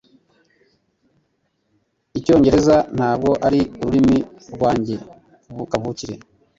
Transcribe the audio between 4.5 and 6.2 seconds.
rwanjye kavukire